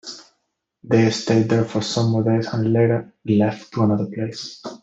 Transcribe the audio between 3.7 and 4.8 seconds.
to another place.